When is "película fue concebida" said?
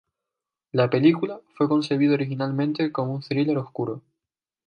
0.89-2.15